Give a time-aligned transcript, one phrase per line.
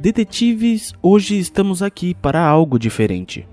[0.00, 3.48] Detetives, hoje estamos aqui para algo diferente.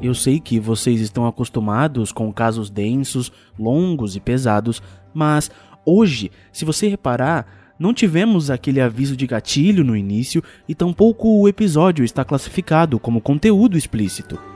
[0.00, 4.80] Eu sei que vocês estão acostumados com casos densos, longos e pesados,
[5.12, 5.50] mas
[5.84, 11.48] hoje, se você reparar, não tivemos aquele aviso de gatilho no início e tampouco o
[11.48, 14.51] episódio está classificado como conteúdo explícito.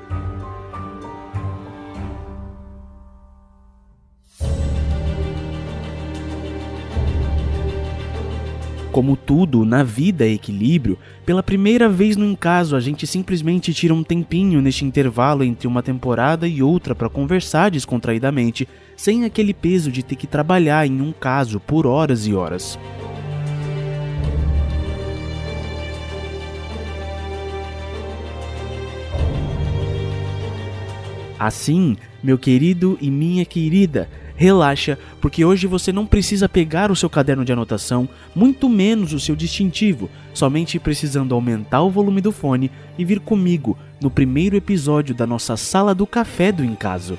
[8.96, 10.96] Como tudo na vida é equilíbrio,
[11.26, 15.82] pela primeira vez no caso a gente simplesmente tira um tempinho neste intervalo entre uma
[15.82, 21.12] temporada e outra para conversar descontraidamente, sem aquele peso de ter que trabalhar em um
[21.12, 22.78] caso por horas e horas.
[31.38, 37.08] Assim, meu querido e minha querida, relaxa, porque hoje você não precisa pegar o seu
[37.08, 42.70] caderno de anotação, muito menos o seu distintivo, somente precisando aumentar o volume do fone
[42.98, 47.18] e vir comigo no primeiro episódio da nossa sala do café do Encaso.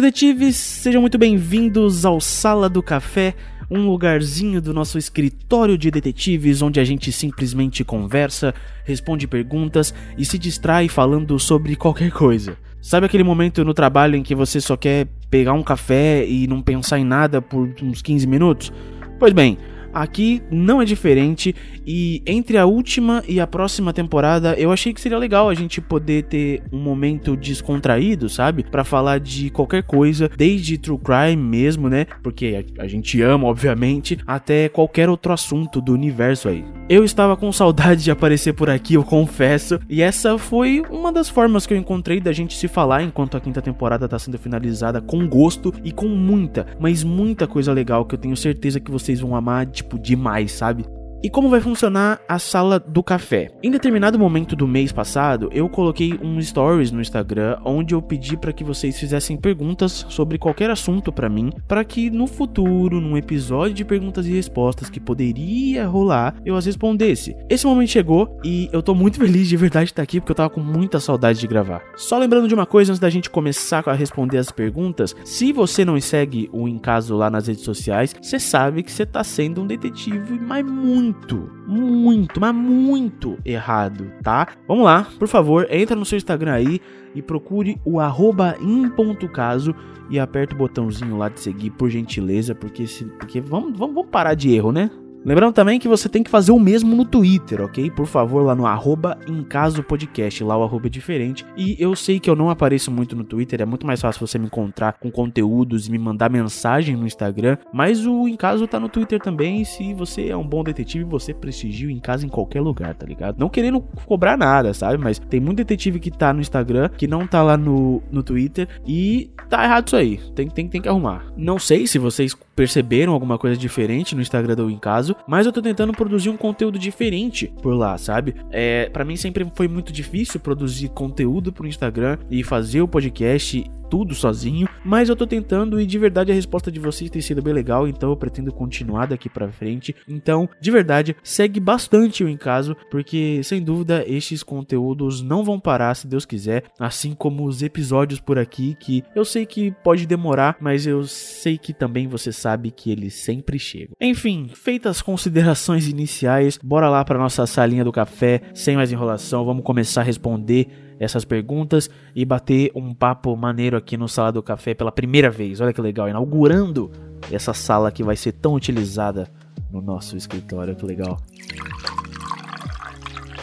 [0.00, 3.34] Detetives, sejam muito bem-vindos ao Sala do Café,
[3.68, 10.24] um lugarzinho do nosso escritório de detetives onde a gente simplesmente conversa, responde perguntas e
[10.24, 12.56] se distrai falando sobre qualquer coisa.
[12.80, 16.62] Sabe aquele momento no trabalho em que você só quer pegar um café e não
[16.62, 18.72] pensar em nada por uns 15 minutos?
[19.18, 19.58] Pois bem,
[19.92, 21.54] Aqui não é diferente
[21.86, 25.80] e entre a última e a próxima temporada eu achei que seria legal a gente
[25.80, 28.64] poder ter um momento descontraído, sabe?
[28.64, 32.06] Para falar de qualquer coisa, desde true crime mesmo, né?
[32.22, 36.64] Porque a, a gente ama, obviamente, até qualquer outro assunto do universo aí.
[36.88, 41.28] Eu estava com saudade de aparecer por aqui, eu confesso, e essa foi uma das
[41.28, 44.98] formas que eu encontrei da gente se falar enquanto a quinta temporada tá sendo finalizada
[44.98, 49.20] com gosto e com muita, mas muita coisa legal que eu tenho certeza que vocês
[49.20, 50.86] vão amar tipo, demais, sabe?
[51.20, 53.50] E como vai funcionar a sala do café?
[53.60, 58.36] Em determinado momento do mês passado, eu coloquei um stories no Instagram onde eu pedi
[58.36, 63.16] para que vocês fizessem perguntas sobre qualquer assunto para mim, para que no futuro, num
[63.16, 67.34] episódio de perguntas e respostas que poderia rolar, eu as respondesse.
[67.50, 70.36] Esse momento chegou e eu tô muito feliz de verdade de estar aqui porque eu
[70.36, 71.82] tava com muita saudade de gravar.
[71.96, 75.84] Só lembrando de uma coisa antes da gente começar a responder as perguntas, se você
[75.84, 79.66] não segue o Encaso lá nas redes sociais, você sabe que você tá sendo um
[79.66, 84.48] detetive, mas muito muito, muito, mas muito errado, tá?
[84.66, 86.80] Vamos lá, por favor, entra no seu Instagram aí
[87.14, 89.74] e procure o arroba em.caso
[90.10, 94.10] e aperta o botãozinho lá de seguir, por gentileza, porque, se, porque vamos, vamos, vamos
[94.10, 94.90] parar de erro, né?
[95.24, 97.90] Lembrando também que você tem que fazer o mesmo no Twitter, ok?
[97.90, 101.44] Por favor, lá no arroba em caso podcast, lá o arroba é diferente.
[101.56, 104.38] E eu sei que eu não apareço muito no Twitter, é muito mais fácil você
[104.38, 107.58] me encontrar com conteúdos e me mandar mensagem no Instagram.
[107.72, 109.64] Mas o em caso tá no Twitter também.
[109.64, 113.06] Se você é um bom detetive, você prestigia o em casa em qualquer lugar, tá
[113.06, 113.38] ligado?
[113.38, 114.98] Não querendo cobrar nada, sabe?
[114.98, 118.68] Mas tem muito detetive que tá no Instagram, que não tá lá no, no Twitter.
[118.86, 120.20] E tá errado isso aí.
[120.34, 121.26] Tem, tem, tem que arrumar.
[121.36, 125.52] Não sei se vocês perceberam alguma coisa diferente no Instagram do Em Caso, mas eu
[125.52, 128.34] tô tentando produzir um conteúdo diferente por lá, sabe?
[128.50, 133.64] É, para mim sempre foi muito difícil produzir conteúdo pro Instagram e fazer o podcast
[133.88, 137.42] tudo sozinho, mas eu tô tentando e de verdade a resposta de vocês tem sido
[137.42, 139.94] bem legal, então eu pretendo continuar daqui para frente.
[140.06, 145.94] Então, de verdade, segue bastante o Encaso, porque sem dúvida estes conteúdos não vão parar
[145.94, 150.56] se Deus quiser, assim como os episódios por aqui que eu sei que pode demorar,
[150.60, 153.94] mas eu sei que também você sabe que eles sempre chegam.
[154.00, 159.44] Enfim, feitas as considerações iniciais, bora lá para nossa salinha do café, sem mais enrolação,
[159.44, 160.68] vamos começar a responder
[160.98, 165.60] essas perguntas e bater um papo maneiro aqui no Sala do Café pela primeira vez.
[165.60, 166.90] Olha que legal, inaugurando
[167.30, 169.28] essa sala que vai ser tão utilizada
[169.70, 171.18] no nosso escritório, que legal.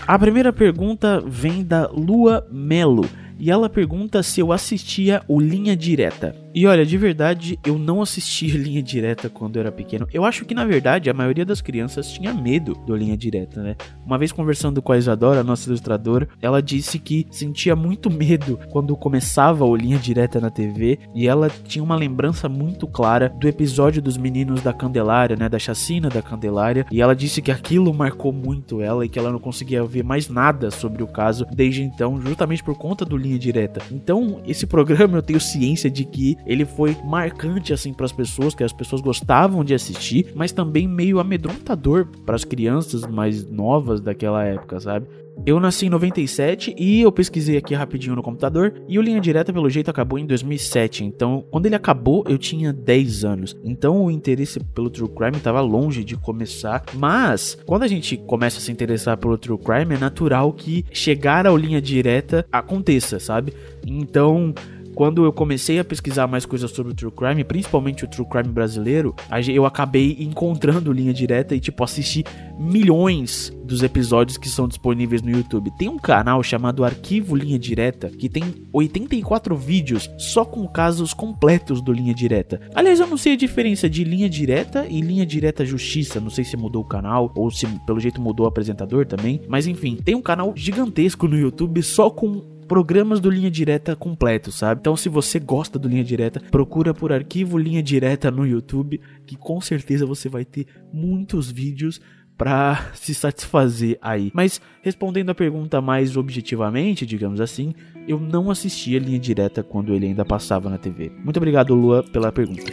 [0.07, 3.05] A primeira pergunta vem da Lua Melo
[3.39, 6.44] e ela pergunta se eu assistia o Linha Direta.
[6.55, 10.07] E olha, de verdade, eu não assisti Linha Direta quando eu era pequeno.
[10.13, 13.75] Eu acho que, na verdade, a maioria das crianças tinha medo do Linha Direta, né?
[14.05, 18.95] Uma vez conversando com a Isadora, nossa ilustradora, ela disse que sentia muito medo quando
[18.95, 24.01] começava o Linha Direta na TV e ela tinha uma lembrança muito clara do episódio
[24.01, 25.49] dos meninos da Candelária, né?
[25.49, 26.85] Da chacina da Candelária.
[26.89, 30.29] E ela disse que aquilo marcou muito ela e que ela não conseguia ver mais
[30.29, 33.81] nada sobre o caso desde então, justamente por conta do Linha Direta.
[33.91, 38.53] Então, esse programa eu tenho ciência de que ele foi marcante assim para as pessoas,
[38.53, 44.01] que as pessoas gostavam de assistir, mas também meio amedrontador para as crianças mais novas
[44.01, 45.07] daquela época, sabe?
[45.45, 49.51] Eu nasci em 97 e eu pesquisei aqui rapidinho no computador e o Linha Direta
[49.51, 51.03] pelo jeito acabou em 2007.
[51.03, 53.55] Então, quando ele acabou, eu tinha 10 anos.
[53.63, 58.59] Então, o interesse pelo true crime estava longe de começar, mas quando a gente começa
[58.59, 63.53] a se interessar pelo true crime, é natural que chegar ao Linha Direta aconteça, sabe?
[63.85, 64.53] Então,
[64.95, 68.49] quando eu comecei a pesquisar mais coisas sobre o true crime, principalmente o true crime
[68.49, 69.13] brasileiro,
[69.53, 72.23] eu acabei encontrando linha direta e tipo assisti
[72.57, 75.71] milhões dos episódios que são disponíveis no YouTube.
[75.77, 81.81] Tem um canal chamado Arquivo Linha Direta que tem 84 vídeos só com casos completos
[81.81, 82.61] do Linha Direta.
[82.73, 86.45] Aliás, eu não sei a diferença de Linha Direta e Linha Direta Justiça, não sei
[86.45, 90.15] se mudou o canal ou se pelo jeito mudou o apresentador também, mas enfim, tem
[90.15, 94.79] um canal gigantesco no YouTube só com programas do Linha Direta completo, sabe?
[94.81, 99.35] Então, se você gosta do Linha Direta, procura por arquivo Linha Direta no YouTube, que
[99.35, 102.01] com certeza você vai ter muitos vídeos
[102.37, 104.31] para se satisfazer aí.
[104.33, 107.73] Mas respondendo a pergunta mais objetivamente, digamos assim,
[108.07, 111.11] eu não assistia Linha Direta quando ele ainda passava na TV.
[111.23, 112.71] Muito obrigado, Lua, pela pergunta.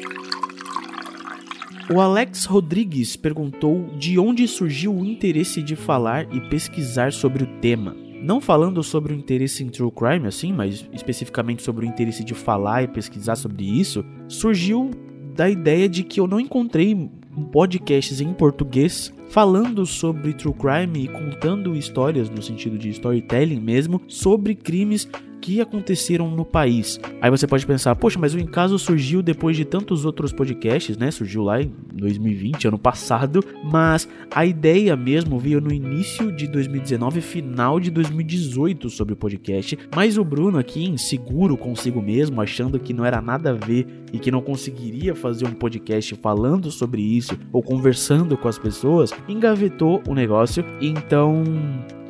[1.93, 7.47] O Alex Rodrigues perguntou de onde surgiu o interesse de falar e pesquisar sobre o
[7.61, 12.25] tema não falando sobre o interesse em true crime, assim, mas especificamente sobre o interesse
[12.25, 14.91] de falar e pesquisar sobre isso, surgiu
[15.35, 17.11] da ideia de que eu não encontrei
[17.51, 24.03] podcasts em português falando sobre true crime e contando histórias no sentido de storytelling mesmo
[24.07, 25.09] sobre crimes
[25.43, 27.01] que aconteceram no país.
[27.21, 31.11] Aí você pode pensar, poxa, mas o Encaso surgiu depois de tantos outros podcasts, né?
[31.11, 37.21] Surgiu lá em 2020, ano passado, mas a ideia mesmo veio no início de 2019,
[37.21, 39.77] final de 2018 sobre o podcast.
[39.95, 44.19] Mas o Bruno aqui, inseguro consigo mesmo, achando que não era nada a ver e
[44.21, 50.03] que não conseguiria fazer um podcast falando sobre isso ou conversando com as pessoas, engavetou
[50.09, 50.65] o negócio.
[50.81, 51.45] Então,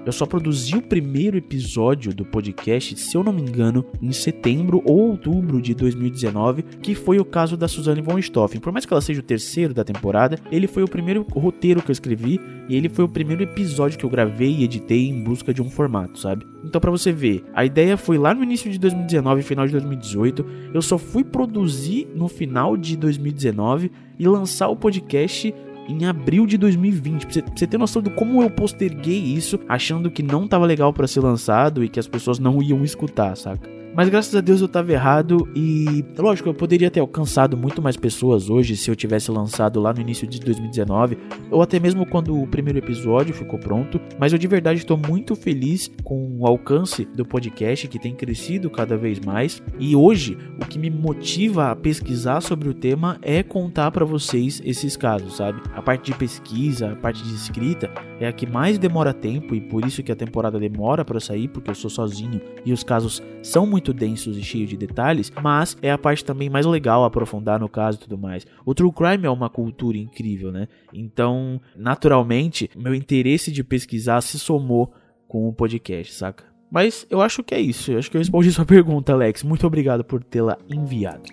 [0.04, 4.82] eu só produzi o primeiro episódio do podcast, se eu não me engano, em setembro
[4.84, 8.60] ou outubro de 2019, que foi o caso da Suzanne von Stoffen.
[8.60, 11.88] Por mais que ela seja o terceiro da temporada, ele foi o primeiro roteiro que
[11.88, 15.54] eu escrevi e ele foi o primeiro episódio que eu gravei e editei em busca
[15.54, 16.44] de um formato, sabe?
[16.64, 20.44] Então, para você ver, a ideia foi lá no início de 2019, final de 2018.
[20.74, 25.54] Eu só fui produzir no final de 2019 e lançar o podcast
[25.88, 27.26] em abril de 2020.
[27.26, 31.06] Pra você, ter noção de como eu posterguei isso, achando que não tava legal para
[31.06, 33.81] ser lançado e que as pessoas não iam escutar, saca?
[33.94, 37.94] Mas graças a Deus eu tava errado e, lógico, eu poderia ter alcançado muito mais
[37.94, 41.18] pessoas hoje se eu tivesse lançado lá no início de 2019,
[41.50, 44.00] ou até mesmo quando o primeiro episódio ficou pronto.
[44.18, 48.70] Mas eu de verdade estou muito feliz com o alcance do podcast que tem crescido
[48.70, 49.62] cada vez mais.
[49.78, 54.62] E hoje, o que me motiva a pesquisar sobre o tema é contar para vocês
[54.64, 55.60] esses casos, sabe?
[55.74, 59.60] A parte de pesquisa, a parte de escrita é a que mais demora tempo e
[59.60, 63.22] por isso que a temporada demora para sair, porque eu sou sozinho e os casos
[63.42, 67.04] são muito muito densos e cheios de detalhes, mas é a parte também mais legal
[67.04, 68.46] aprofundar no caso e tudo mais.
[68.64, 70.68] O true crime é uma cultura incrível, né?
[70.92, 74.94] Então, naturalmente, meu interesse de pesquisar se somou
[75.26, 76.44] com o podcast, saca?
[76.70, 77.90] Mas eu acho que é isso.
[77.90, 79.42] Eu acho que eu respondi sua pergunta, Alex.
[79.42, 81.24] Muito obrigado por tê-la enviado.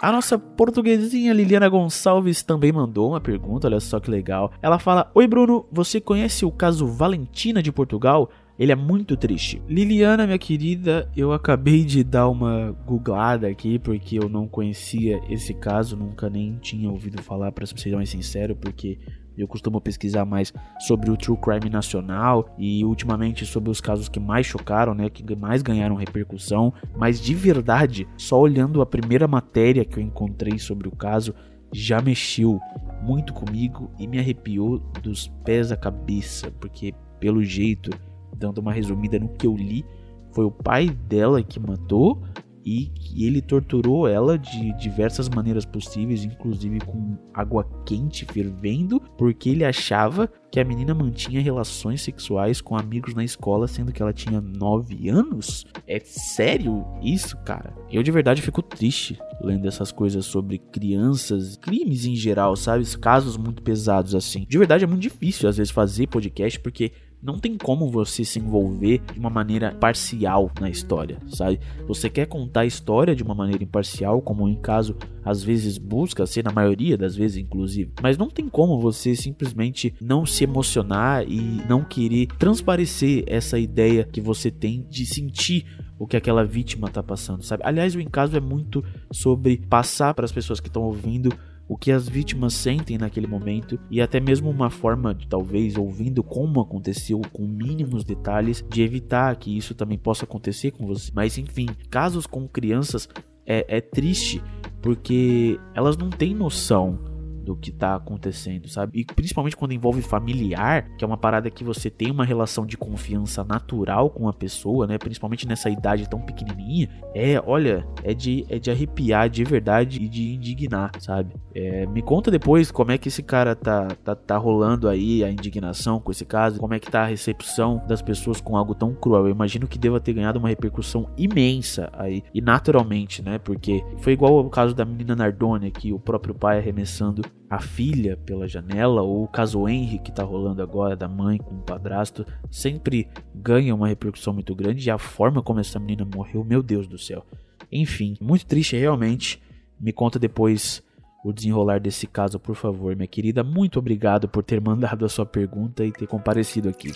[0.00, 4.52] A nossa portuguesinha Liliana Gonçalves também mandou uma pergunta, olha só que legal.
[4.60, 8.30] Ela fala: Oi Bruno, você conhece o caso Valentina de Portugal?
[8.58, 9.60] Ele é muito triste.
[9.68, 15.52] Liliana, minha querida, eu acabei de dar uma googlada aqui porque eu não conhecia esse
[15.52, 18.98] caso, nunca nem tinha ouvido falar, para ser mais sincero, porque
[19.36, 24.18] eu costumo pesquisar mais sobre o true crime nacional e ultimamente sobre os casos que
[24.18, 29.84] mais chocaram, né, que mais ganharam repercussão, mas de verdade, só olhando a primeira matéria
[29.84, 31.34] que eu encontrei sobre o caso,
[31.72, 32.58] já mexeu
[33.02, 37.90] muito comigo e me arrepiou dos pés à cabeça, porque pelo jeito
[38.36, 39.84] dando uma resumida no que eu li,
[40.32, 42.22] foi o pai dela que matou
[42.68, 49.64] e ele torturou ela de diversas maneiras possíveis, inclusive com água quente fervendo, porque ele
[49.64, 54.40] achava que a menina mantinha relações sexuais com amigos na escola, sendo que ela tinha
[54.40, 55.64] 9 anos?
[55.86, 57.72] É sério isso, cara?
[57.88, 62.84] Eu de verdade fico triste lendo essas coisas sobre crianças, crimes em geral, sabe?
[62.96, 64.44] Casos muito pesados assim.
[64.48, 66.90] De verdade é muito difícil às vezes fazer podcast porque
[67.22, 71.60] não tem como você se envolver de uma maneira parcial na história, sabe?
[71.86, 76.24] Você quer contar a história de uma maneira imparcial, como em caso às vezes busca
[76.26, 81.24] ser, na maioria das vezes inclusive, mas não tem como você simplesmente não se emocionar
[81.26, 85.66] e não querer transparecer essa ideia que você tem de sentir
[85.98, 87.62] o que aquela vítima tá passando, sabe?
[87.64, 91.32] Aliás, o encaso é muito sobre passar para as pessoas que estão ouvindo
[91.68, 96.22] o que as vítimas sentem naquele momento e até mesmo uma forma de talvez ouvindo
[96.22, 101.10] como aconteceu com mínimos detalhes de evitar que isso também possa acontecer com você.
[101.14, 103.08] Mas enfim, casos com crianças
[103.44, 104.42] é, é triste
[104.80, 107.15] porque elas não têm noção
[107.46, 109.00] do que tá acontecendo, sabe?
[109.00, 112.76] E principalmente quando envolve familiar, que é uma parada que você tem uma relação de
[112.76, 114.98] confiança natural com a pessoa, né?
[114.98, 116.88] Principalmente nessa idade tão pequenininha.
[117.14, 121.36] É, olha, é de, é de arrepiar de verdade e de indignar, sabe?
[121.54, 125.30] É, me conta depois como é que esse cara tá, tá, tá rolando aí a
[125.30, 128.92] indignação com esse caso, como é que tá a recepção das pessoas com algo tão
[128.92, 129.26] cruel.
[129.26, 133.38] Eu imagino que deva ter ganhado uma repercussão imensa aí, e naturalmente, né?
[133.38, 138.16] Porque foi igual ao caso da menina Nardone, que o próprio pai arremessando a filha
[138.16, 142.26] pela janela, ou o caso Henry que tá rolando agora da mãe com o padrasto,
[142.50, 144.86] sempre ganha uma repercussão muito grande.
[144.86, 147.24] E a forma como essa menina morreu, meu Deus do céu.
[147.70, 149.40] Enfim, muito triste realmente.
[149.80, 150.82] Me conta depois
[151.24, 153.44] o desenrolar desse caso, por favor, minha querida.
[153.44, 156.92] Muito obrigado por ter mandado a sua pergunta e ter comparecido aqui.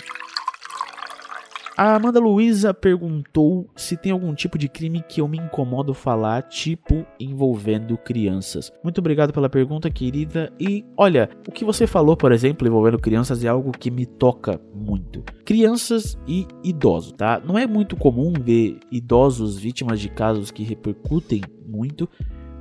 [1.81, 6.43] A Amanda Luiza perguntou se tem algum tipo de crime que eu me incomodo falar,
[6.43, 8.71] tipo envolvendo crianças.
[8.85, 10.53] Muito obrigado pela pergunta, querida.
[10.61, 14.61] E olha, o que você falou, por exemplo, envolvendo crianças é algo que me toca
[14.75, 15.25] muito.
[15.43, 17.41] Crianças e idosos, tá?
[17.43, 22.07] Não é muito comum ver idosos vítimas de casos que repercutem muito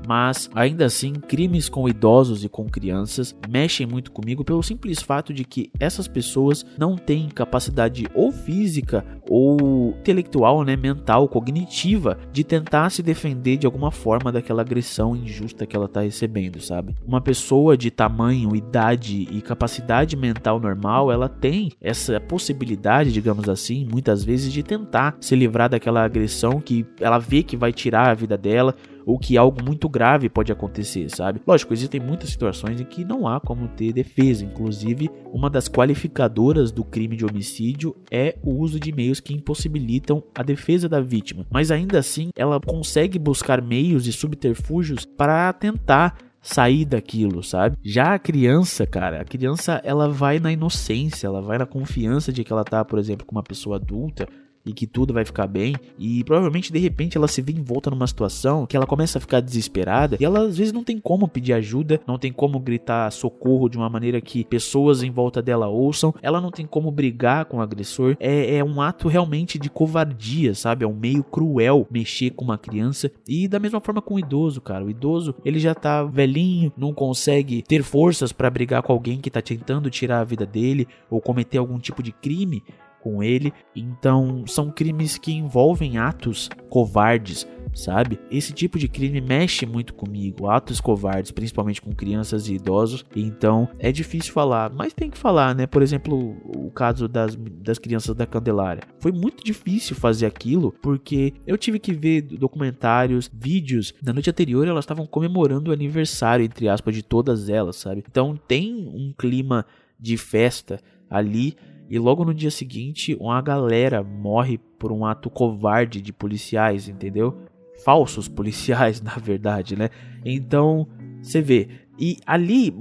[0.09, 5.31] mas ainda assim, crimes com idosos e com crianças mexem muito comigo pelo simples fato
[5.31, 12.43] de que essas pessoas não têm capacidade ou física ou intelectual, né, mental, cognitiva de
[12.43, 16.95] tentar se defender de alguma forma daquela agressão injusta que ela está recebendo, sabe?
[17.05, 23.85] Uma pessoa de tamanho, idade e capacidade mental normal, ela tem essa possibilidade, digamos assim,
[23.85, 28.15] muitas vezes de tentar se livrar daquela agressão que ela vê que vai tirar a
[28.15, 28.75] vida dela
[29.05, 31.41] ou que algo muito grave pode acontecer, sabe?
[31.45, 36.71] Lógico, existem muitas situações em que não há como ter defesa, inclusive uma das qualificadoras
[36.71, 41.45] do crime de homicídio é o uso de meios que impossibilitam a defesa da vítima,
[41.49, 47.77] mas ainda assim ela consegue buscar meios e subterfúgios para tentar sair daquilo, sabe?
[47.83, 52.43] Já a criança, cara, a criança ela vai na inocência, ela vai na confiança de
[52.43, 54.27] que ela tá, por exemplo, com uma pessoa adulta,
[54.65, 55.75] e que tudo vai ficar bem.
[55.97, 59.39] E provavelmente de repente ela se vê envolta numa situação que ela começa a ficar
[59.39, 63.69] desesperada e ela às vezes não tem como pedir ajuda, não tem como gritar socorro
[63.69, 67.57] de uma maneira que pessoas em volta dela ouçam, ela não tem como brigar com
[67.57, 68.15] o agressor.
[68.19, 70.83] É, é um ato realmente de covardia, sabe?
[70.83, 74.61] É um meio cruel mexer com uma criança e da mesma forma com o idoso,
[74.61, 74.85] cara.
[74.85, 79.29] O idoso ele já tá velhinho, não consegue ter forças para brigar com alguém que
[79.29, 82.63] tá tentando tirar a vida dele ou cometer algum tipo de crime
[83.01, 83.53] com ele.
[83.75, 88.19] Então, são crimes que envolvem atos covardes, sabe?
[88.31, 93.05] Esse tipo de crime mexe muito comigo, atos covardes, principalmente com crianças e idosos.
[93.15, 95.67] Então, é difícil falar, mas tem que falar, né?
[95.67, 98.83] Por exemplo, o caso das, das crianças da Candelária.
[98.99, 103.93] Foi muito difícil fazer aquilo porque eu tive que ver documentários, vídeos.
[104.01, 108.03] Na noite anterior, elas estavam comemorando o aniversário, entre aspas, de todas elas, sabe?
[108.09, 109.65] Então, tem um clima
[109.99, 110.79] de festa
[111.09, 111.55] ali
[111.89, 117.35] e logo no dia seguinte, uma galera morre por um ato covarde de policiais, entendeu?
[117.83, 119.89] Falsos policiais, na verdade, né?
[120.23, 120.87] Então,
[121.21, 121.67] você vê.
[121.97, 122.73] E ali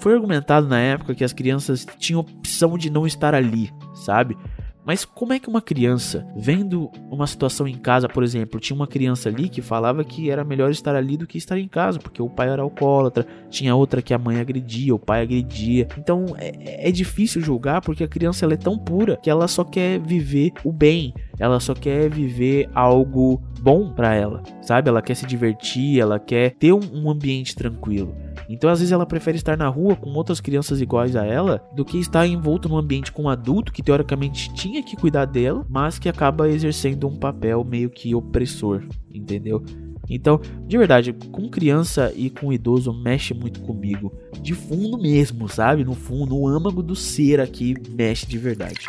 [0.00, 4.36] foi argumentado na época que as crianças tinham opção de não estar ali, sabe?
[4.88, 8.86] Mas como é que uma criança, vendo uma situação em casa, por exemplo, tinha uma
[8.86, 12.22] criança ali que falava que era melhor estar ali do que estar em casa, porque
[12.22, 15.86] o pai era alcoólatra, tinha outra que a mãe agredia, o pai agredia.
[15.98, 19.62] Então é, é difícil julgar porque a criança ela é tão pura que ela só
[19.62, 24.88] quer viver o bem, ela só quer viver algo bom para ela, sabe?
[24.88, 28.14] Ela quer se divertir, ela quer ter um, ambiente tranquilo.
[28.48, 31.84] Então, às vezes, ela prefere estar na rua com outras crianças iguais a ela do
[31.84, 35.98] que estar envolto num ambiente com um adulto que teoricamente tinha que cuidar dela, mas
[35.98, 39.62] que acaba exercendo um papel meio que opressor, entendeu?
[40.08, 44.12] Então, de verdade, com criança e com idoso mexe muito comigo.
[44.40, 45.84] De fundo mesmo, sabe?
[45.84, 48.86] No fundo, no âmago do ser aqui mexe de verdade.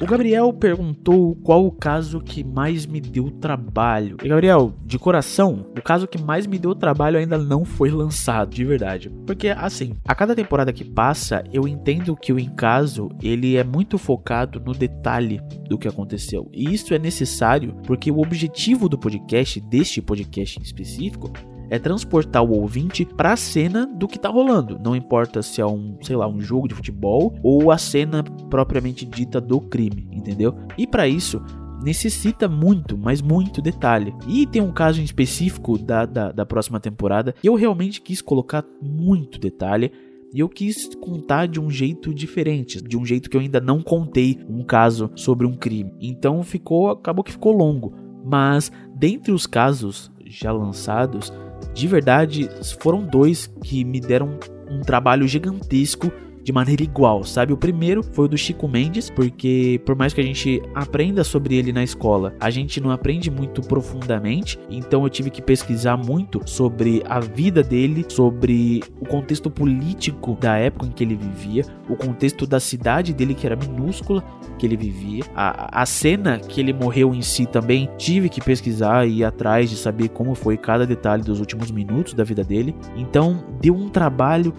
[0.00, 4.16] O Gabriel perguntou qual o caso que mais me deu trabalho.
[4.24, 8.50] E Gabriel, de coração, o caso que mais me deu trabalho ainda não foi lançado,
[8.50, 9.08] de verdade.
[9.24, 13.96] Porque assim, a cada temporada que passa, eu entendo que o encaso, ele é muito
[13.96, 16.50] focado no detalhe do que aconteceu.
[16.52, 21.32] E isso é necessário porque o objetivo do podcast, deste podcast em específico,
[21.70, 24.78] é transportar o ouvinte para a cena do que tá rolando.
[24.82, 29.04] Não importa se é um, sei lá, um jogo de futebol ou a cena propriamente
[29.04, 30.54] dita do crime, entendeu?
[30.76, 31.42] E para isso
[31.84, 34.14] necessita muito, mas muito detalhe.
[34.26, 38.22] E tem um caso em específico da, da, da próxima temporada que eu realmente quis
[38.22, 39.92] colocar muito detalhe.
[40.32, 43.80] E eu quis contar de um jeito diferente, de um jeito que eu ainda não
[43.80, 45.92] contei um caso sobre um crime.
[46.00, 47.94] Então ficou, acabou que ficou longo.
[48.24, 51.32] Mas dentre os casos já lançados,
[51.74, 52.48] de verdade,
[52.80, 54.38] foram dois que me deram
[54.70, 56.10] um trabalho gigantesco
[56.44, 57.52] de maneira igual, sabe?
[57.52, 61.56] O primeiro foi o do Chico Mendes, porque por mais que a gente aprenda sobre
[61.56, 66.42] ele na escola, a gente não aprende muito profundamente, então eu tive que pesquisar muito
[66.44, 71.96] sobre a vida dele, sobre o contexto político da época em que ele vivia, o
[71.96, 74.22] contexto da cidade dele que era minúscula
[74.58, 79.06] que ele vivia, a, a cena que ele morreu em si também tive que pesquisar
[79.06, 82.74] e ir atrás de saber como foi cada detalhe dos últimos minutos da vida dele.
[82.96, 84.52] Então deu um trabalho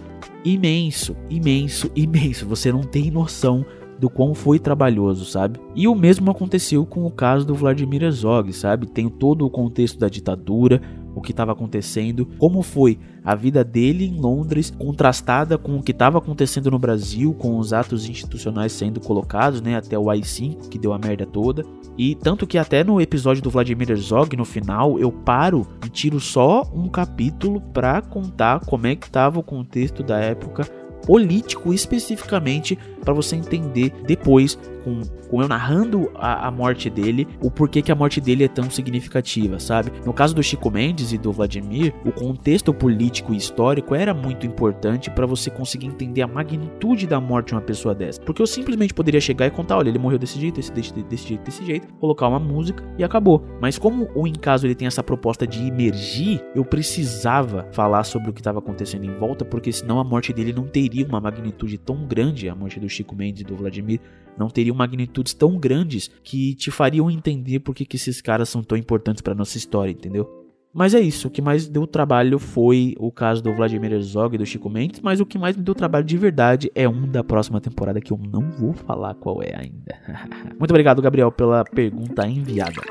[0.43, 2.45] imenso, imenso, imenso.
[2.47, 3.65] Você não tem noção
[3.99, 5.59] do quão foi trabalhoso, sabe?
[5.75, 8.87] E o mesmo aconteceu com o caso do Vladimir Herzog, sabe?
[8.87, 10.81] Tem todo o contexto da ditadura,
[11.15, 15.91] o que estava acontecendo, como foi a vida dele em Londres, contrastada com o que
[15.91, 20.77] estava acontecendo no Brasil, com os atos institucionais sendo colocados, né, até o AI-5, que
[20.77, 21.65] deu a merda toda.
[21.97, 26.19] E tanto que até no episódio do Vladimir Herzog, no final, eu paro e tiro
[26.19, 30.65] só um capítulo para contar como é que estava o contexto da época
[31.05, 37.49] político especificamente para você entender depois com, com eu narrando a, a, morte dele, o
[37.49, 39.91] porquê que a morte dele é tão significativa, sabe?
[40.05, 44.45] No caso do Chico Mendes e do Vladimir, o contexto político e histórico era muito
[44.45, 48.21] importante para você conseguir entender a magnitude da morte de uma pessoa dessa.
[48.21, 51.27] Porque eu simplesmente poderia chegar e contar, olha, ele morreu desse jeito, desse, desse, desse
[51.27, 53.43] jeito, desse jeito, colocar uma música e acabou.
[53.59, 58.29] Mas como o em caso ele tem essa proposta de emergir, eu precisava falar sobre
[58.29, 61.77] o que estava acontecendo em volta, porque senão a morte dele não teria uma magnitude
[61.77, 63.99] tão grande, a morte do Chico Mendes e do Vladimir
[64.37, 68.63] não teriam magnitudes tão grandes que te fariam entender por que, que esses caras são
[68.63, 70.45] tão importantes para nossa história, entendeu?
[70.77, 74.37] Mas é isso, o que mais deu trabalho foi o caso do Vladimir Herzog e
[74.37, 77.23] do Chico Mendes, mas o que mais me deu trabalho de verdade é um da
[77.23, 79.95] próxima temporada que eu não vou falar qual é ainda.
[80.59, 82.81] Muito obrigado, Gabriel, pela pergunta enviada.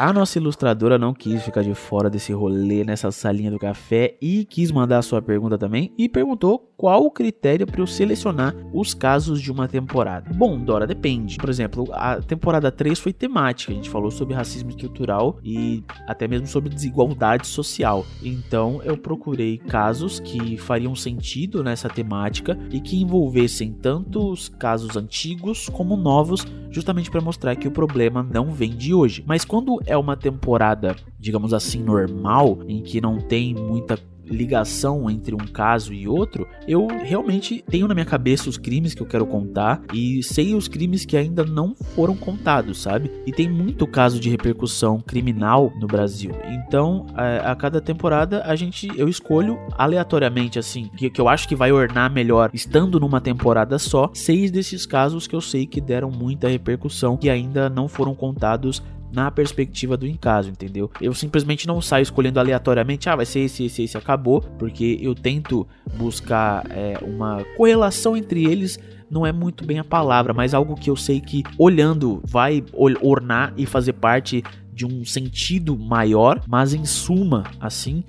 [0.00, 4.46] A nossa ilustradora não quis ficar de fora desse rolê nessa salinha do café e
[4.46, 8.94] quis mandar a sua pergunta também e perguntou qual o critério para eu selecionar os
[8.94, 10.32] casos de uma temporada.
[10.32, 11.36] Bom, Dora, depende.
[11.36, 16.26] Por exemplo, a temporada 3 foi temática, a gente falou sobre racismo estrutural e até
[16.26, 18.06] mesmo sobre desigualdade social.
[18.22, 24.96] Então, eu procurei casos que fariam sentido nessa temática e que envolvessem tanto os casos
[24.96, 29.22] antigos como novos, justamente para mostrar que o problema não vem de hoje.
[29.26, 33.98] Mas quando é uma temporada, digamos assim, normal, em que não tem muita
[34.30, 39.02] ligação entre um caso e outro, eu realmente tenho na minha cabeça os crimes que
[39.02, 43.10] eu quero contar e sei os crimes que ainda não foram contados, sabe?
[43.26, 46.30] E tem muito caso de repercussão criminal no Brasil.
[46.48, 51.48] Então, a, a cada temporada a gente eu escolho aleatoriamente assim, que, que eu acho
[51.48, 55.80] que vai ornar melhor estando numa temporada só, seis desses casos que eu sei que
[55.80, 60.90] deram muita repercussão que ainda não foram contados na perspectiva do encaso, entendeu?
[61.00, 65.14] Eu simplesmente não saio escolhendo aleatoriamente, ah, vai ser esse, esse, esse, acabou, porque eu
[65.14, 68.78] tento buscar é, uma correlação entre eles.
[69.10, 73.52] Não é muito bem a palavra, mas algo que eu sei que olhando vai ornar
[73.56, 78.04] e fazer parte de um sentido maior, mas em suma, assim,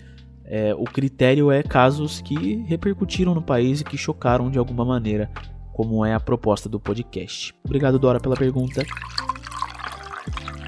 [0.45, 5.31] é, o critério é casos que repercutiram no país e que chocaram de alguma maneira,
[5.73, 7.53] como é a proposta do podcast.
[7.65, 8.85] Obrigado, Dora, pela pergunta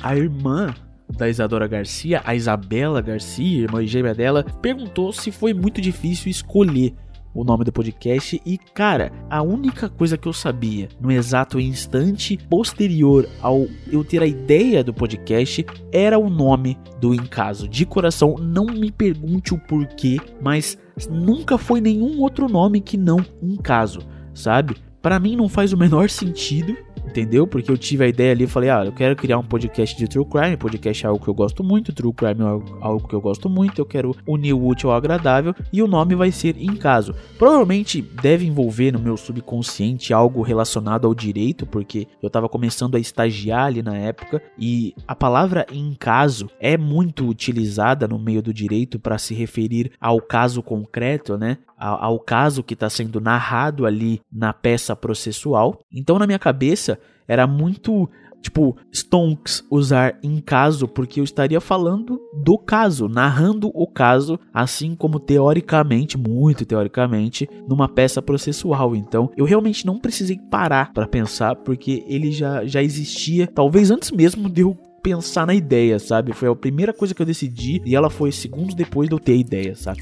[0.03, 0.73] a irmã
[1.09, 6.93] da Isadora Garcia, a Isabela Garcia, irmã gêmea dela, perguntou se foi muito difícil escolher
[7.33, 12.37] o nome do podcast e, cara, a única coisa que eu sabia no exato instante
[12.49, 17.67] posterior ao eu ter a ideia do podcast era o nome do Encaso.
[17.67, 20.77] De coração, não me pergunte o porquê, mas
[21.09, 24.01] nunca foi nenhum outro nome que não Encaso,
[24.33, 24.75] sabe?
[25.01, 27.45] Para mim não faz o menor sentido entendeu?
[27.45, 30.25] Porque eu tive a ideia ali, falei, ah, eu quero criar um podcast de True
[30.25, 32.45] Crime, podcast é algo que eu gosto muito, True Crime é
[32.81, 36.15] algo que eu gosto muito, eu quero unir o útil ao agradável, e o nome
[36.15, 37.13] vai ser Em Caso.
[37.37, 42.99] Provavelmente deve envolver no meu subconsciente algo relacionado ao direito, porque eu tava começando a
[42.99, 48.53] estagiar ali na época, e a palavra Em Caso é muito utilizada no meio do
[48.53, 51.57] direito para se referir ao caso concreto, né?
[51.83, 55.79] Ao, caso que está sendo narrado ali na peça processual.
[55.91, 58.09] Então, na minha cabeça, era muito
[58.41, 64.95] tipo, stonks usar em caso, porque eu estaria falando do caso, narrando o caso, assim
[64.95, 68.95] como teoricamente, muito teoricamente, numa peça processual.
[68.95, 74.11] Então, eu realmente não precisei parar para pensar, porque ele já, já existia, talvez antes
[74.11, 76.33] mesmo de eu pensar na ideia, sabe?
[76.33, 79.33] Foi a primeira coisa que eu decidi e ela foi segundos depois de eu ter
[79.33, 80.01] a ideia, sabe?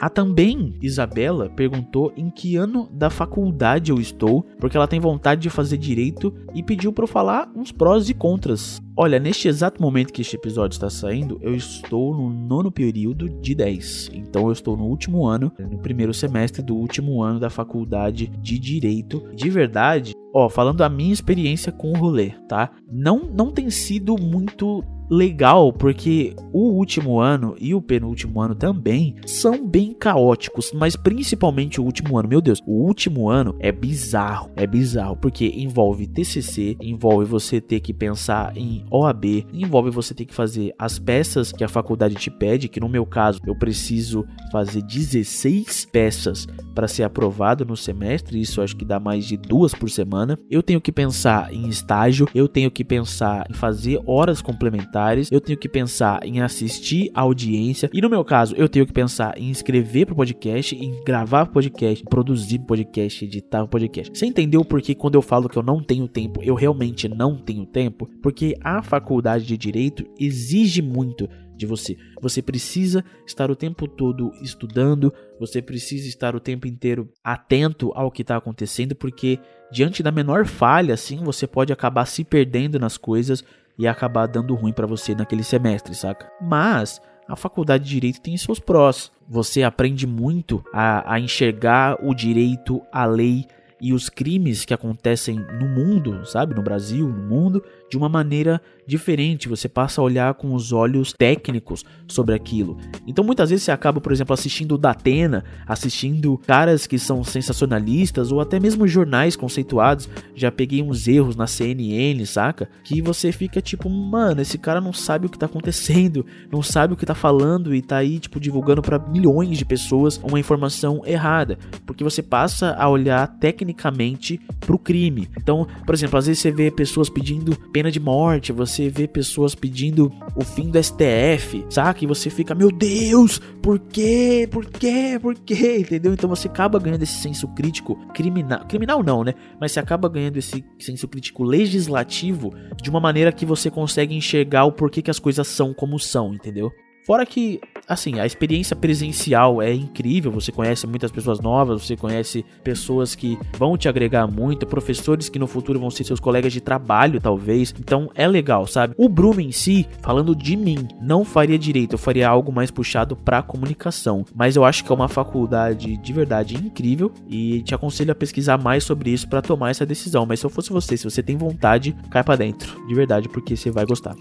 [0.00, 5.40] A também Isabela perguntou em que ano da faculdade eu estou, porque ela tem vontade
[5.40, 8.80] de fazer direito e pediu para eu falar uns prós e contras.
[8.96, 13.54] Olha, neste exato momento que este episódio está saindo, eu estou no nono período de
[13.54, 14.10] 10.
[14.12, 18.58] Então eu estou no último ano, no primeiro semestre do último ano da faculdade de
[18.58, 19.22] direito.
[19.34, 22.70] De verdade, ó, falando a minha experiência com o rolê, tá?
[22.90, 29.16] Não não tem sido muito legal porque o último ano e o penúltimo ano também
[29.26, 32.28] são bem caóticos, mas principalmente o último ano.
[32.28, 37.80] Meu Deus, o último ano é bizarro, é bizarro porque envolve TCC, envolve você ter
[37.80, 42.30] que pensar em OAB, envolve você ter que fazer as peças que a faculdade te
[42.30, 48.40] pede, que no meu caso eu preciso fazer 16 peças para ser aprovado no semestre,
[48.40, 50.27] isso acho que dá mais de duas por semana.
[50.50, 54.88] Eu tenho que pensar em estágio, eu tenho que pensar em fazer horas complementares
[55.30, 58.92] eu tenho que pensar em assistir a audiência, e no meu caso, eu tenho que
[58.92, 64.16] pensar em escrever pro podcast, em gravar podcast, produzir podcast, editar o podcast.
[64.16, 67.66] Você entendeu porque quando eu falo que eu não tenho tempo, eu realmente não tenho
[67.66, 68.08] tempo?
[68.22, 71.96] Porque a faculdade de direito exige muito de você.
[72.22, 78.10] Você precisa estar o tempo todo estudando, você precisa estar o tempo inteiro atento ao
[78.10, 79.38] que está acontecendo, porque
[79.70, 83.44] diante da menor falha, assim, você pode acabar se perdendo nas coisas
[83.78, 86.30] e acabar dando ruim para você naquele semestre, saca?
[86.40, 89.12] Mas a faculdade de direito tem seus prós.
[89.28, 93.44] Você aprende muito a, a enxergar o direito, a lei
[93.80, 96.54] e os crimes que acontecem no mundo, sabe?
[96.54, 101.12] No Brasil, no mundo, de uma maneira diferente, você passa a olhar com os olhos
[101.12, 102.78] técnicos sobre aquilo.
[103.06, 108.32] Então muitas vezes você acaba, por exemplo, assistindo o Datena, assistindo caras que são sensacionalistas
[108.32, 110.08] ou até mesmo jornais conceituados.
[110.34, 112.68] Já peguei uns erros na CNN, saca?
[112.82, 116.94] Que você fica tipo, mano, esse cara não sabe o que tá acontecendo, não sabe
[116.94, 121.02] o que tá falando e tá aí tipo divulgando para milhões de pessoas uma informação
[121.04, 125.28] errada, porque você passa a olhar tecnicamente pro crime.
[125.36, 129.54] Então, por exemplo, às vezes você vê pessoas pedindo pena de morte, você vê pessoas
[129.54, 132.02] pedindo o fim do STF, saca?
[132.02, 134.48] E você fica, meu Deus, por quê?
[134.50, 135.16] Por quê?
[135.22, 135.78] Por quê?
[135.86, 136.12] Entendeu?
[136.12, 138.66] Então você acaba ganhando esse senso crítico criminal.
[138.66, 139.32] Criminal não, né?
[139.60, 144.64] Mas você acaba ganhando esse senso crítico legislativo de uma maneira que você consegue enxergar
[144.64, 146.72] o porquê que as coisas são como são, entendeu?
[147.06, 152.44] Fora que, assim, a experiência presencial é incrível, você conhece muitas pessoas novas, você conhece
[152.62, 156.60] pessoas que vão te agregar muito, professores que no futuro vão ser seus colegas de
[156.60, 157.74] trabalho, talvez.
[157.78, 158.94] Então é legal, sabe?
[158.98, 163.16] O Bruno em si, falando de mim, não faria direito, eu faria algo mais puxado
[163.16, 164.24] pra comunicação.
[164.34, 168.58] Mas eu acho que é uma faculdade de verdade incrível e te aconselho a pesquisar
[168.58, 170.26] mais sobre isso para tomar essa decisão.
[170.26, 173.56] Mas se eu fosse você, se você tem vontade, cai para dentro, de verdade, porque
[173.56, 174.14] você vai gostar.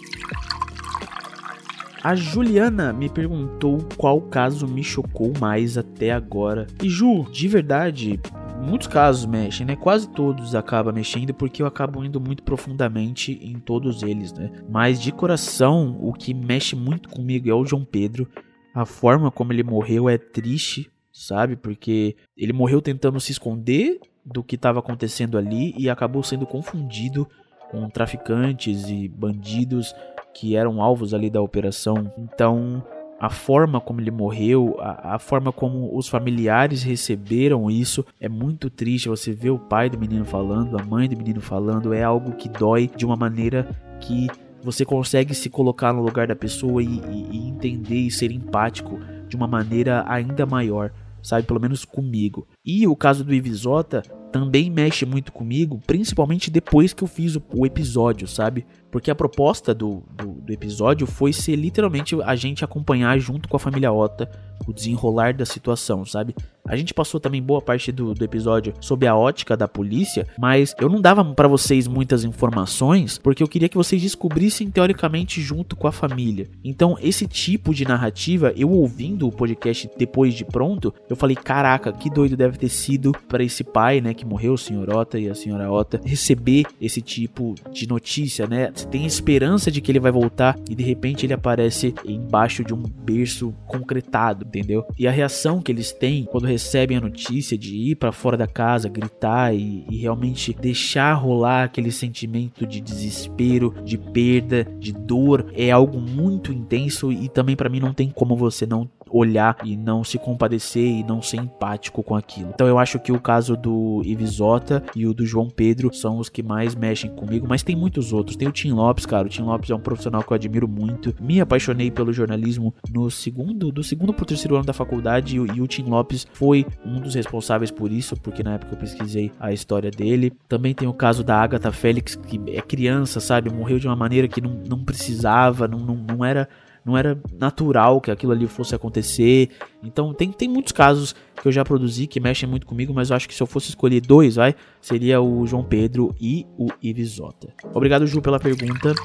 [2.08, 6.66] A Juliana me perguntou qual caso me chocou mais até agora.
[6.82, 8.18] E Ju, de verdade,
[8.62, 9.76] muitos casos mexem, né?
[9.76, 14.50] Quase todos acabam mexendo porque eu acabo indo muito profundamente em todos eles, né?
[14.70, 18.26] Mas de coração, o que mexe muito comigo é o João Pedro.
[18.74, 21.58] A forma como ele morreu é triste, sabe?
[21.58, 27.28] Porque ele morreu tentando se esconder do que estava acontecendo ali e acabou sendo confundido
[27.70, 29.94] com traficantes e bandidos
[30.34, 32.12] que eram alvos ali da operação.
[32.18, 32.84] Então,
[33.20, 38.70] a forma como ele morreu, a, a, forma como os familiares receberam isso é muito
[38.70, 39.10] triste.
[39.10, 42.48] Você vê o pai do menino falando, a mãe do menino falando, é algo que
[42.48, 43.68] dói de uma maneira
[44.00, 44.28] que
[44.64, 49.00] você consegue se colocar no lugar da pessoa e, e, e entender e ser empático
[49.28, 51.48] de uma maneira ainda maior, sabe?
[51.48, 52.48] Pelo menos comigo.
[52.66, 57.44] E o caso do Ivisota também mexe muito comigo, principalmente depois que eu fiz o,
[57.54, 58.66] o episódio, sabe?
[58.92, 63.58] Porque a proposta do, do, do, episódio foi ser literalmente a gente acompanhar junto com
[63.58, 64.30] a família Ota
[64.66, 66.36] o desenrolar da situação, sabe?
[66.68, 70.76] A gente passou também boa parte do, do episódio sob a ótica da polícia, mas
[70.80, 75.76] eu não dava para vocês muitas informações porque eu queria que vocês descobrissem teoricamente junto
[75.76, 76.50] com a família.
[76.64, 81.94] Então, esse tipo de narrativa, eu ouvindo o podcast depois de pronto, eu falei: caraca,
[81.94, 85.30] que doido deve ter sido para esse pai, né, que morreu, o senhor Ota e
[85.30, 88.72] a senhora Ota, receber esse tipo de notícia, né?
[88.78, 92.76] Você tem esperança de que ele vai voltar e de repente ele aparece embaixo de
[92.76, 94.86] um berço concretado, entendeu?
[95.00, 98.46] E a reação que eles têm quando recebem a notícia de ir para fora da
[98.46, 105.48] casa, gritar e, e, realmente deixar rolar aquele sentimento de desespero, de perda, de dor,
[105.56, 109.76] é algo muito intenso e também para mim não tem como você não olhar e
[109.76, 112.52] não se compadecer e não ser empático com aquilo.
[112.54, 116.30] Então eu acho que o caso do Ivisota e o do João Pedro são os
[116.30, 118.36] que mais mexem comigo, mas tem muitos outros.
[118.36, 119.28] Tem o Tim Lopes, cara.
[119.28, 121.14] O Tim Lopes é um profissional que eu admiro muito.
[121.20, 125.62] Me apaixonei pelo jornalismo no segundo, do segundo pro terceiro ano da faculdade e, e
[125.62, 129.52] o Tim Lopes foi um dos responsáveis por isso, porque na época eu pesquisei a
[129.52, 130.34] história dele.
[130.48, 133.50] Também tem o caso da Agatha Félix, que é criança, sabe?
[133.50, 136.48] Morreu de uma maneira que não, não precisava, não, não, não era
[136.88, 139.50] não era natural que aquilo ali fosse acontecer.
[139.84, 143.16] Então tem, tem muitos casos que eu já produzi que mexem muito comigo, mas eu
[143.18, 147.54] acho que se eu fosse escolher dois, vai, seria o João Pedro e o Ivisota.
[147.74, 148.96] Obrigado, Ju, pela pergunta.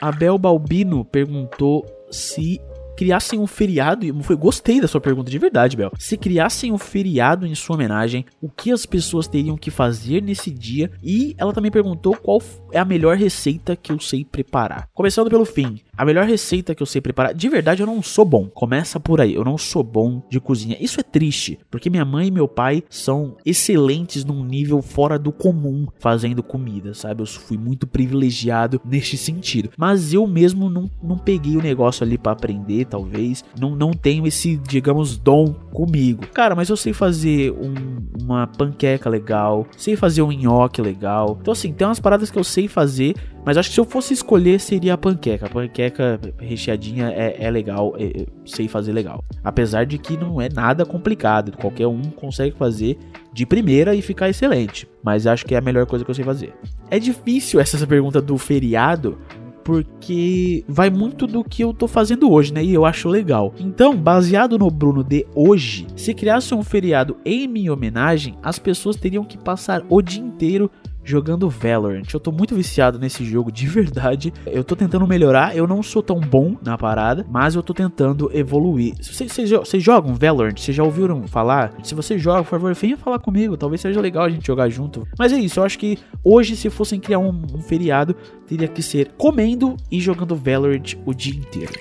[0.00, 2.60] Abel Balbino perguntou se
[2.96, 5.92] criassem um feriado, e foi gostei da sua pergunta de verdade, Bel.
[5.98, 10.50] Se criassem um feriado em sua homenagem, o que as pessoas teriam que fazer nesse
[10.50, 10.90] dia?
[11.02, 14.88] E ela também perguntou qual é a melhor receita que eu sei preparar.
[14.94, 18.24] Começando pelo fim, a melhor receita que eu sei preparar, de verdade eu não sou
[18.24, 18.48] bom.
[18.48, 20.76] Começa por aí, eu não sou bom de cozinha.
[20.80, 25.32] Isso é triste, porque minha mãe e meu pai são excelentes num nível fora do
[25.32, 27.22] comum fazendo comida, sabe?
[27.22, 29.70] Eu fui muito privilegiado neste sentido.
[29.76, 33.44] Mas eu mesmo não, não peguei o negócio ali para aprender, talvez.
[33.58, 36.26] Não, não tenho esse, digamos, dom comigo.
[36.32, 37.74] Cara, mas eu sei fazer um,
[38.22, 41.38] uma panqueca legal, sei fazer um nhoque legal.
[41.40, 44.14] Então, assim, tem umas paradas que eu sei fazer mas acho que se eu fosse
[44.14, 45.46] escolher, seria a panqueca.
[45.46, 49.22] A panqueca recheadinha é, é legal, é, sei fazer legal.
[49.42, 51.52] Apesar de que não é nada complicado.
[51.52, 52.98] Qualquer um consegue fazer
[53.32, 54.88] de primeira e ficar excelente.
[55.02, 56.54] Mas acho que é a melhor coisa que eu sei fazer.
[56.90, 59.18] É difícil essa pergunta do feriado,
[59.64, 62.62] porque vai muito do que eu tô fazendo hoje, né?
[62.62, 63.54] E eu acho legal.
[63.58, 68.96] Então, baseado no Bruno de hoje, se criasse um feriado em minha homenagem, as pessoas
[68.96, 70.70] teriam que passar o dia inteiro
[71.04, 72.12] jogando Valorant.
[72.12, 74.32] Eu tô muito viciado nesse jogo de verdade.
[74.46, 75.56] Eu tô tentando melhorar.
[75.56, 78.94] Eu não sou tão bom na parada, mas eu tô tentando evoluir.
[79.00, 80.56] Vocês jogam Valorant?
[80.56, 81.74] Vocês já ouviram falar?
[81.82, 83.56] Se você joga, por favor, venha falar comigo.
[83.56, 85.06] Talvez seja legal a gente jogar junto.
[85.18, 85.60] Mas é isso.
[85.60, 90.00] Eu acho que hoje, se fossem criar um, um feriado, teria que ser comendo e
[90.00, 91.72] jogando Valorant o dia inteiro.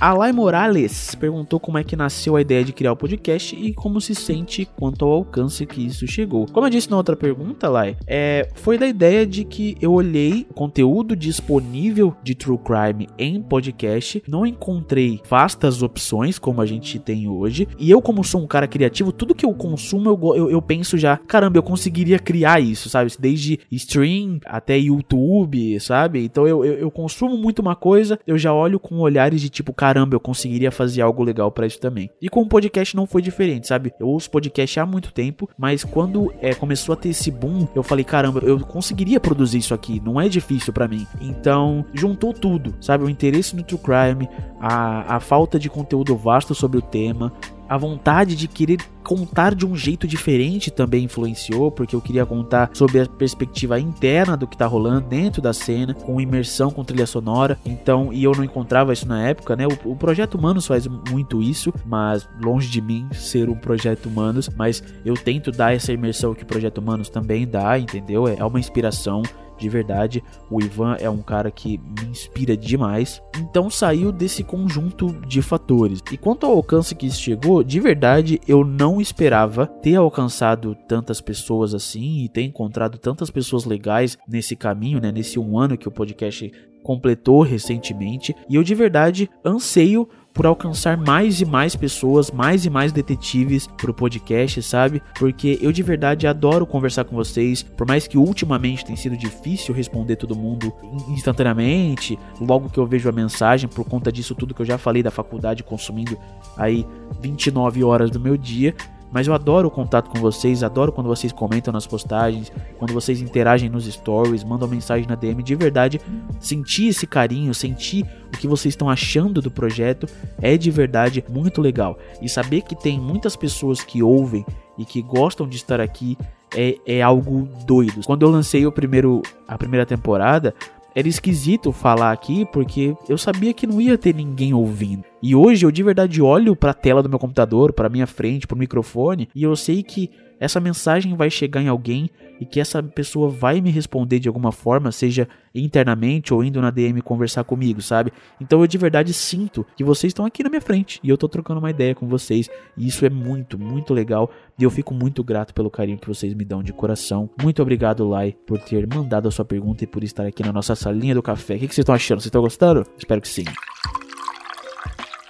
[0.00, 4.00] Alay Morales perguntou como é que nasceu a ideia de criar o podcast e como
[4.00, 6.46] se sente quanto ao alcance que isso chegou.
[6.46, 10.46] Como eu disse na outra pergunta, Alay, é, foi da ideia de que eu olhei
[10.48, 17.00] o conteúdo disponível de True Crime em podcast, não encontrei vastas opções como a gente
[17.00, 20.50] tem hoje, e eu, como sou um cara criativo, tudo que eu consumo eu, eu,
[20.50, 23.10] eu penso já, caramba, eu conseguiria criar isso, sabe?
[23.18, 26.24] Desde stream até YouTube, sabe?
[26.24, 29.72] Então eu, eu, eu consumo muito uma coisa, eu já olho com olhares de tipo,
[29.72, 32.10] cara caramba, eu conseguiria fazer algo legal para isso também.
[32.20, 33.92] E com o podcast não foi diferente, sabe?
[33.98, 37.82] Eu ouço podcast há muito tempo, mas quando é, começou a ter esse boom, eu
[37.82, 41.06] falei, caramba, eu conseguiria produzir isso aqui, não é difícil para mim.
[41.22, 43.04] Então, juntou tudo, sabe?
[43.04, 44.28] O interesse no true crime,
[44.60, 47.32] a, a falta de conteúdo vasto sobre o tema,
[47.68, 52.70] a vontade de querer contar de um jeito diferente também influenciou, porque eu queria contar
[52.74, 57.06] sobre a perspectiva interna do que tá rolando dentro da cena, com imersão com trilha
[57.06, 57.58] sonora.
[57.64, 59.66] Então, e eu não encontrava isso na época, né?
[59.66, 64.50] O, o projeto Humanos faz muito isso, mas longe de mim ser um projeto Humanos,
[64.56, 68.28] mas eu tento dar essa imersão que o projeto Humanos também dá, entendeu?
[68.28, 69.22] É, é uma inspiração
[69.58, 70.22] de verdade.
[70.50, 73.22] O Ivan é um cara que me inspira demais.
[73.38, 76.00] Então saiu desse conjunto de fatores.
[76.10, 81.74] E quanto ao alcance que chegou, de verdade eu não esperava ter alcançado tantas pessoas
[81.74, 85.12] assim e ter encontrado tantas pessoas legais nesse caminho, né?
[85.12, 86.50] Nesse um ano que o podcast
[86.82, 90.08] completou recentemente e eu de verdade anseio
[90.38, 95.02] por alcançar mais e mais pessoas, mais e mais detetives pro podcast, sabe?
[95.18, 99.74] Porque eu de verdade adoro conversar com vocês, por mais que ultimamente tem sido difícil
[99.74, 100.72] responder todo mundo
[101.08, 105.02] instantaneamente, logo que eu vejo a mensagem, por conta disso tudo que eu já falei
[105.02, 106.16] da faculdade consumindo
[106.56, 106.86] aí
[107.20, 108.76] 29 horas do meu dia.
[109.10, 113.20] Mas eu adoro o contato com vocês, adoro quando vocês comentam nas postagens, quando vocês
[113.20, 115.42] interagem nos stories, mandam mensagem na DM.
[115.42, 116.00] De verdade,
[116.40, 120.06] sentir esse carinho, sentir o que vocês estão achando do projeto
[120.40, 121.98] é de verdade muito legal.
[122.20, 124.44] E saber que tem muitas pessoas que ouvem
[124.76, 126.16] e que gostam de estar aqui
[126.54, 128.00] é, é algo doido.
[128.06, 130.54] Quando eu lancei o primeiro, a primeira temporada,
[130.98, 135.04] era esquisito falar aqui porque eu sabia que não ia ter ninguém ouvindo.
[135.22, 138.48] E hoje eu de verdade olho para a tela do meu computador, para minha frente,
[138.48, 142.60] para o microfone e eu sei que essa mensagem vai chegar em alguém e que
[142.60, 147.44] essa pessoa vai me responder de alguma forma, seja internamente ou indo na DM conversar
[147.44, 148.12] comigo, sabe?
[148.40, 151.28] Então eu de verdade sinto que vocês estão aqui na minha frente e eu tô
[151.28, 152.48] trocando uma ideia com vocês.
[152.76, 154.30] E isso é muito, muito legal.
[154.58, 157.28] E eu fico muito grato pelo carinho que vocês me dão de coração.
[157.42, 160.74] Muito obrigado, Lai, por ter mandado a sua pergunta e por estar aqui na nossa
[160.74, 161.56] salinha do café.
[161.56, 162.20] O que, vocês estão achando?
[162.20, 162.84] Vocês estão gostando?
[162.98, 163.44] Espero que sim.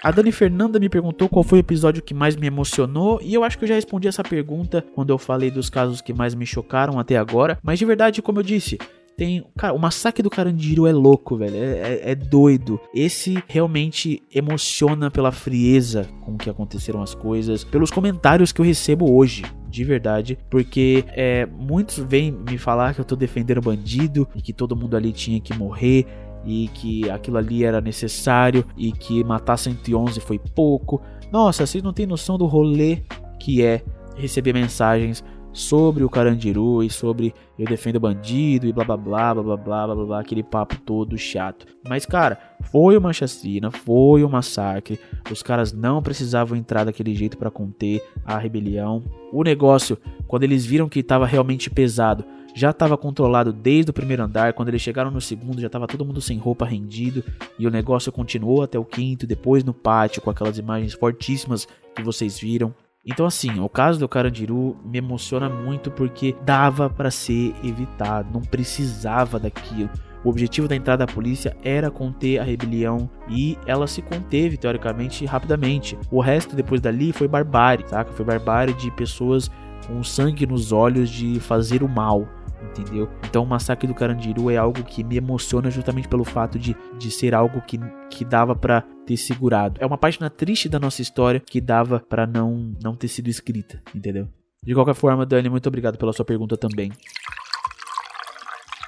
[0.08, 3.44] A Dani Fernanda me perguntou qual foi o episódio que mais me emocionou, e eu
[3.44, 6.46] acho que eu já respondi essa pergunta quando eu falei dos casos que mais me
[6.46, 7.58] chocaram até agora.
[7.62, 8.78] Mas de verdade, como eu disse,
[9.18, 9.44] tem.
[9.58, 11.56] Cara, o massacre do Carandiru é louco, velho.
[11.56, 12.80] É, é, é, doido.
[12.94, 19.12] Esse realmente emociona pela frieza com que aconteceram as coisas, pelos comentários que eu recebo
[19.14, 19.44] hoje.
[19.68, 24.54] De verdade, porque é, muitos vêm me falar que eu tô defendendo bandido e que
[24.54, 26.06] todo mundo ali tinha que morrer
[26.48, 31.00] e que aquilo ali era necessário e que matar 111 foi pouco.
[31.30, 33.02] Nossa, vocês não têm noção do rolê
[33.38, 33.82] que é
[34.16, 39.42] receber mensagens sobre o Carandiru e sobre eu defendo bandido e blá blá blá blá
[39.42, 41.66] blá blá blá blá, aquele papo todo chato.
[41.88, 42.38] Mas cara,
[42.70, 44.98] foi uma chacina, foi um massacre.
[45.30, 49.02] Os caras não precisavam entrar daquele jeito para conter a rebelião.
[49.32, 52.24] O negócio, quando eles viram que estava realmente pesado,
[52.58, 54.52] já estava controlado desde o primeiro andar.
[54.52, 57.22] Quando eles chegaram no segundo, já estava todo mundo sem roupa rendido.
[57.56, 62.02] E o negócio continuou até o quinto, depois no pátio, com aquelas imagens fortíssimas que
[62.02, 62.74] vocês viram.
[63.06, 68.40] Então, assim, o caso do Carandiru me emociona muito porque dava para ser evitado, não
[68.40, 69.88] precisava daquilo.
[70.24, 75.24] O objetivo da entrada da polícia era conter a rebelião e ela se conteve, teoricamente,
[75.24, 75.96] rapidamente.
[76.10, 78.12] O resto, depois dali, foi barbárie, saca?
[78.12, 79.48] Foi barbárie de pessoas
[79.86, 82.26] com sangue nos olhos de fazer o mal
[82.62, 83.08] entendeu?
[83.24, 87.10] Então o Massacre do Carandiru é algo que me emociona justamente pelo fato de, de
[87.10, 87.78] ser algo que,
[88.10, 89.78] que dava para ter segurado.
[89.80, 93.82] É uma página triste da nossa história que dava para não, não ter sido escrita,
[93.94, 94.28] entendeu?
[94.62, 96.92] De qualquer forma, Dani, muito obrigado pela sua pergunta também.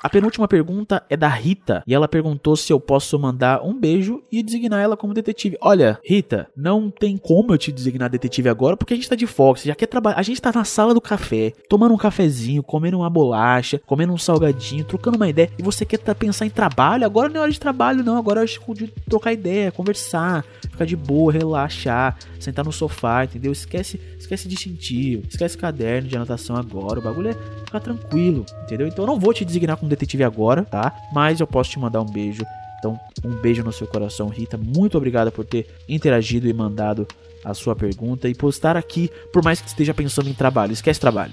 [0.02, 4.22] A penúltima pergunta é da Rita e ela perguntou se eu posso mandar um beijo
[4.32, 5.58] e designar ela como detetive.
[5.60, 9.26] Olha, Rita, não tem como eu te designar detetive agora porque a gente tá de.
[9.26, 10.18] Você já quer trabalhar.
[10.18, 14.18] A gente tá na sala do café, tomando um cafezinho, comendo uma bolacha, comendo um
[14.18, 17.04] salgadinho, trocando uma ideia e você quer tá, pensar em trabalho.
[17.04, 18.16] Agora não é hora de trabalho, não.
[18.16, 23.52] Agora é hora de trocar ideia, conversar, ficar de boa, relaxar, sentar no sofá, entendeu?
[23.52, 27.00] Esquece, esquece distintivo, esquece caderno de anotação agora.
[27.00, 28.86] O bagulho é ficar tranquilo, entendeu?
[28.86, 30.94] Então eu não vou te designar como detetive agora, tá?
[31.12, 32.42] Mas eu posso te mandar um beijo.
[32.78, 34.56] Então, um beijo no seu coração, Rita.
[34.56, 37.06] Muito obrigada por ter interagido e mandado
[37.44, 40.72] a sua pergunta e por estar aqui, por mais que esteja pensando em trabalho.
[40.72, 41.32] Esquece trabalho.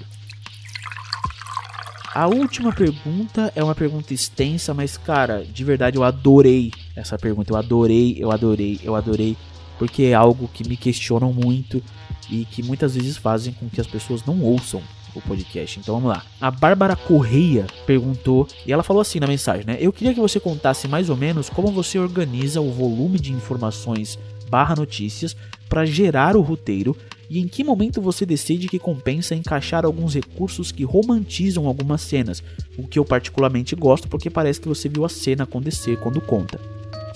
[2.18, 7.52] A última pergunta é uma pergunta extensa, mas cara, de verdade eu adorei essa pergunta.
[7.52, 9.36] Eu adorei, eu adorei, eu adorei,
[9.78, 11.80] porque é algo que me questionam muito
[12.28, 14.82] e que muitas vezes fazem com que as pessoas não ouçam
[15.14, 15.78] o podcast.
[15.78, 16.24] Então vamos lá.
[16.40, 19.76] A Bárbara Correia perguntou, e ela falou assim na mensagem, né?
[19.78, 24.18] Eu queria que você contasse mais ou menos como você organiza o volume de informações
[24.50, 25.36] barra notícias
[25.68, 26.96] para gerar o roteiro
[27.28, 32.42] e em que momento você decide que compensa encaixar alguns recursos que romantizam algumas cenas,
[32.76, 36.60] o que eu particularmente gosto porque parece que você viu a cena acontecer quando conta.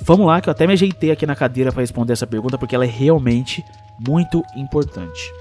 [0.04, 2.74] Vamos lá, que eu até me ajeitei aqui na cadeira para responder essa pergunta porque
[2.74, 3.64] ela é realmente
[3.98, 5.32] muito importante.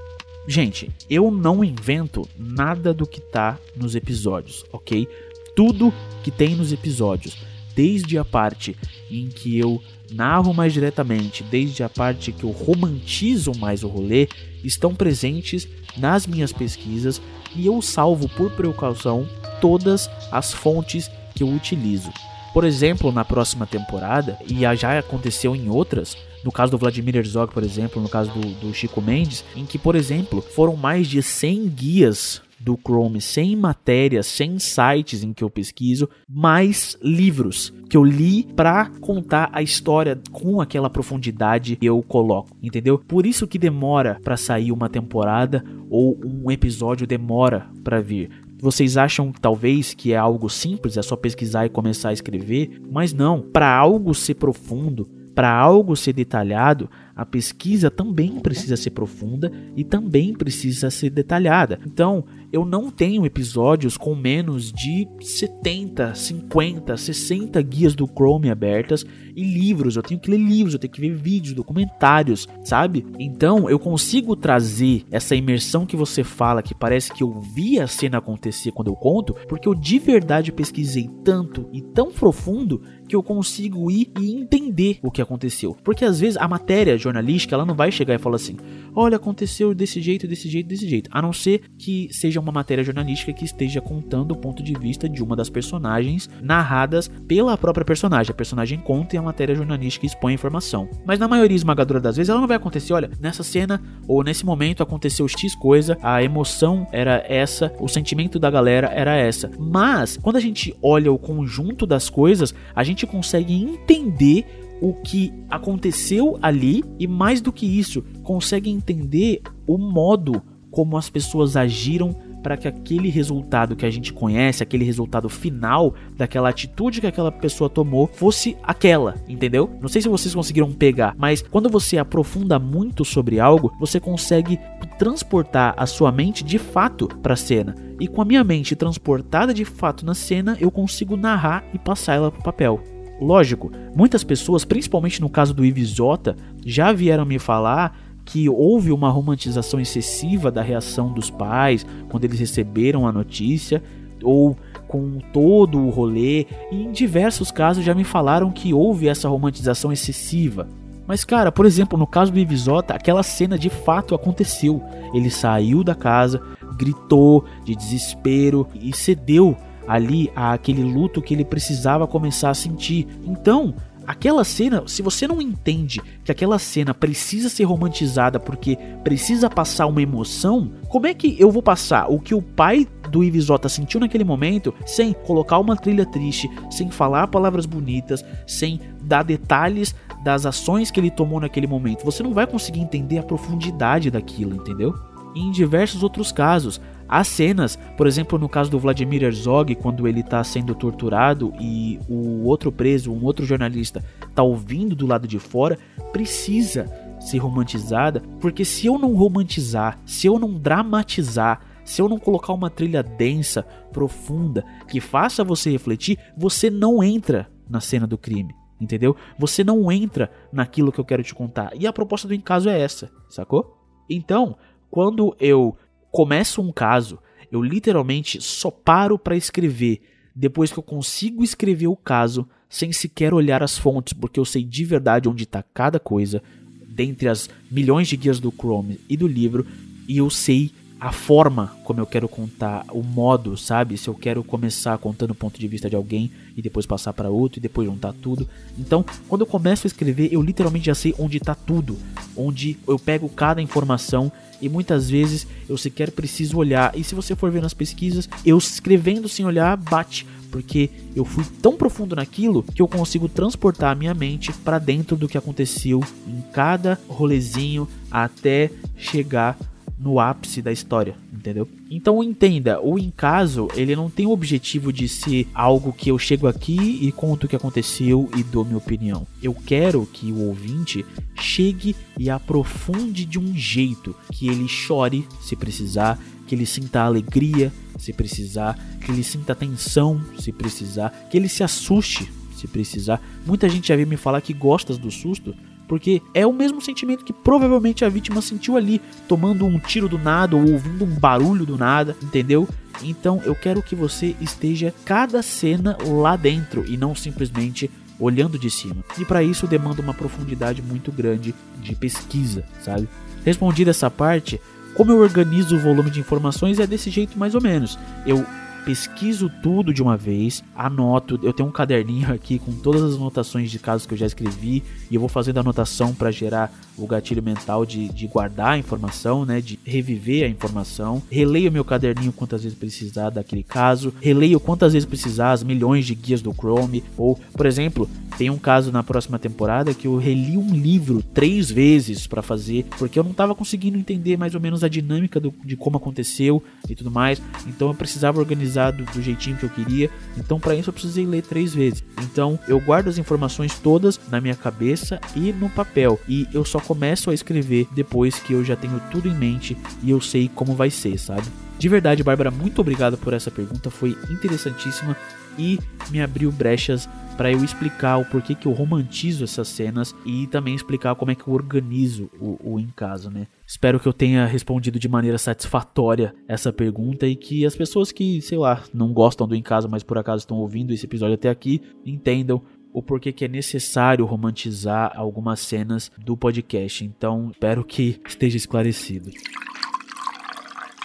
[0.46, 5.06] Gente, eu não invento nada do que tá nos episódios, ok?
[5.54, 7.36] Tudo que tem nos episódios,
[7.76, 8.76] desde a parte
[9.10, 14.28] em que eu narro mais diretamente, desde a parte que eu romantizo mais o rolê,
[14.64, 17.20] estão presentes nas minhas pesquisas
[17.54, 19.28] e eu salvo por precaução
[19.60, 22.10] todas as fontes que eu utilizo.
[22.52, 27.52] Por exemplo, na próxima temporada, e já aconteceu em outras, no caso do Vladimir Herzog,
[27.52, 31.22] por exemplo, no caso do, do Chico Mendes, em que, por exemplo, foram mais de
[31.22, 37.96] 100 guias do Chrome, sem matérias, sem sites em que eu pesquiso, mais livros que
[37.96, 42.98] eu li para contar a história com aquela profundidade que eu coloco, entendeu?
[42.98, 48.30] Por isso que demora para sair uma temporada ou um episódio demora para vir.
[48.58, 53.12] Vocês acham talvez que é algo simples, é só pesquisar e começar a escrever, mas
[53.12, 56.88] não, para algo ser profundo, para algo ser detalhado,
[57.22, 61.78] a pesquisa também precisa ser profunda e também precisa ser detalhada.
[61.86, 69.06] Então, eu não tenho episódios com menos de 70, 50, 60 guias do Chrome abertas
[69.34, 69.94] e livros.
[69.94, 73.06] Eu tenho que ler livros, eu tenho que ver vídeos, documentários, sabe?
[73.18, 77.86] Então eu consigo trazer essa imersão que você fala, que parece que eu vi a
[77.86, 83.16] cena acontecer quando eu conto, porque eu de verdade pesquisei tanto e tão profundo que
[83.16, 85.76] eu consigo ir e entender o que aconteceu.
[85.82, 87.11] Porque às vezes a matéria jornalística
[87.54, 88.56] ela não vai chegar e falar assim:
[88.94, 91.10] olha, aconteceu desse jeito, desse jeito, desse jeito.
[91.12, 95.08] A não ser que seja uma matéria jornalística que esteja contando o ponto de vista
[95.08, 98.32] de uma das personagens narradas pela própria personagem.
[98.32, 100.88] A personagem conta e a matéria jornalística expõe a informação.
[101.04, 104.44] Mas na maioria esmagadora das vezes ela não vai acontecer, olha, nessa cena ou nesse
[104.44, 109.50] momento aconteceu X coisa, a emoção era essa, o sentimento da galera era essa.
[109.58, 114.46] Mas quando a gente olha o conjunto das coisas, a gente consegue entender
[114.82, 121.08] o que aconteceu ali e mais do que isso, consegue entender o modo como as
[121.08, 127.00] pessoas agiram para que aquele resultado que a gente conhece, aquele resultado final daquela atitude
[127.00, 129.70] que aquela pessoa tomou fosse aquela, entendeu?
[129.80, 134.58] Não sei se vocês conseguiram pegar, mas quando você aprofunda muito sobre algo, você consegue
[134.98, 137.76] transportar a sua mente de fato para a cena.
[138.00, 142.14] E com a minha mente transportada de fato na cena, eu consigo narrar e passar
[142.14, 142.91] ela para o papel.
[143.22, 148.92] Lógico, muitas pessoas, principalmente no caso do Ives Jota, já vieram me falar que houve
[148.92, 153.82] uma romantização excessiva da reação dos pais quando eles receberam a notícia,
[154.22, 154.56] ou
[154.86, 159.92] com todo o rolê, e em diversos casos já me falaram que houve essa romantização
[159.92, 160.68] excessiva.
[161.06, 164.82] Mas cara, por exemplo, no caso do Ivisota, aquela cena de fato aconteceu.
[165.12, 166.40] Ele saiu da casa,
[166.76, 169.56] gritou de desespero e cedeu
[169.86, 173.06] ali àquele luto que ele precisava começar a sentir.
[173.24, 173.74] Então,
[174.06, 179.86] Aquela cena, se você não entende que aquela cena precisa ser romantizada porque precisa passar
[179.86, 184.00] uma emoção, como é que eu vou passar o que o pai do Ivisota sentiu
[184.00, 190.46] naquele momento sem colocar uma trilha triste, sem falar palavras bonitas, sem dar detalhes das
[190.46, 192.04] ações que ele tomou naquele momento?
[192.04, 194.94] Você não vai conseguir entender a profundidade daquilo, entendeu?
[195.34, 196.80] E em diversos outros casos,
[197.12, 202.00] Há cenas, por exemplo, no caso do Vladimir Herzog, quando ele está sendo torturado e
[202.08, 205.78] o outro preso, um outro jornalista, está ouvindo do lado de fora,
[206.10, 206.86] precisa
[207.20, 212.54] ser romantizada, porque se eu não romantizar, se eu não dramatizar, se eu não colocar
[212.54, 218.54] uma trilha densa, profunda, que faça você refletir, você não entra na cena do crime,
[218.80, 219.14] entendeu?
[219.38, 221.72] Você não entra naquilo que eu quero te contar.
[221.78, 223.76] E a proposta do caso é essa, sacou?
[224.08, 224.56] Então,
[224.90, 225.76] quando eu
[226.12, 227.18] começo um caso,
[227.50, 230.02] eu literalmente só paro para escrever
[230.34, 234.62] depois que eu consigo escrever o caso sem sequer olhar as fontes, porque eu sei
[234.62, 236.42] de verdade onde está cada coisa,
[236.86, 239.66] dentre as milhões de guias do Chrome e do livro,
[240.08, 240.70] e eu sei
[241.02, 243.98] a forma como eu quero contar, o modo, sabe?
[243.98, 247.28] Se eu quero começar contando o ponto de vista de alguém e depois passar para
[247.28, 248.48] outro e depois juntar tudo.
[248.78, 251.98] Então, quando eu começo a escrever, eu literalmente já sei onde está tudo,
[252.36, 254.30] onde eu pego cada informação
[254.60, 256.96] e muitas vezes eu sequer preciso olhar.
[256.96, 261.44] E se você for ver nas pesquisas, eu escrevendo sem olhar bate, porque eu fui
[261.60, 266.00] tão profundo naquilo que eu consigo transportar a minha mente para dentro do que aconteceu
[266.28, 269.58] em cada rolezinho até chegar
[270.02, 271.68] no ápice da história, entendeu?
[271.88, 276.48] Então entenda, o caso ele não tem o objetivo de ser algo que eu chego
[276.48, 279.26] aqui e conto o que aconteceu e dou minha opinião.
[279.40, 285.54] Eu quero que o ouvinte chegue e aprofunde de um jeito que ele chore se
[285.54, 291.48] precisar, que ele sinta alegria se precisar, que ele sinta tensão se precisar, que ele
[291.48, 293.20] se assuste se precisar.
[293.46, 295.54] Muita gente já veio me falar que gosta do susto,
[295.88, 300.18] porque é o mesmo sentimento que provavelmente a vítima sentiu ali, tomando um tiro do
[300.18, 302.68] nada ou ouvindo um barulho do nada, entendeu?
[303.02, 308.70] Então eu quero que você esteja cada cena lá dentro e não simplesmente olhando de
[308.70, 309.04] cima.
[309.18, 313.08] E para isso demanda uma profundidade muito grande de pesquisa, sabe?
[313.44, 314.60] Respondida essa parte,
[314.94, 317.98] como eu organizo o volume de informações é desse jeito mais ou menos.
[318.24, 318.46] Eu
[318.84, 321.38] pesquiso tudo de uma vez, anoto.
[321.42, 324.82] Eu tenho um caderninho aqui com todas as anotações de casos que eu já escrevi
[325.10, 326.72] e eu vou fazendo anotação para gerar
[327.04, 331.22] o gatilho mental de, de guardar a informação, né, de reviver a informação.
[331.30, 336.14] Releio meu caderninho quantas vezes precisar daquele caso, releio quantas vezes precisar as milhões de
[336.14, 340.56] guias do Chrome ou, por exemplo, tem um caso na próxima temporada que eu reli
[340.56, 344.82] um livro três vezes para fazer, porque eu não estava conseguindo entender mais ou menos
[344.82, 347.40] a dinâmica do, de como aconteceu e tudo mais.
[347.66, 350.10] Então eu precisava organizar do, do jeitinho que eu queria.
[350.36, 352.02] Então para isso eu precisei ler três vezes.
[352.22, 356.18] Então eu guardo as informações todas na minha cabeça e no papel.
[356.28, 360.10] E eu só começo a escrever depois que eu já tenho tudo em mente e
[360.10, 361.46] eu sei como vai ser, sabe?
[361.78, 365.16] De verdade, Bárbara, muito obrigado por essa pergunta, foi interessantíssima
[365.58, 365.78] e
[366.10, 370.74] me abriu brechas para eu explicar o porquê que eu romantizo essas cenas e também
[370.74, 373.46] explicar como é que eu organizo o, o em casa, né?
[373.66, 378.42] Espero que eu tenha respondido de maneira satisfatória essa pergunta e que as pessoas que,
[378.42, 381.48] sei lá, não gostam do em casa, mas por acaso estão ouvindo esse episódio até
[381.48, 382.62] aqui, entendam
[382.92, 387.04] o porquê que é necessário romantizar algumas cenas do podcast.
[387.04, 389.30] Então, espero que esteja esclarecido.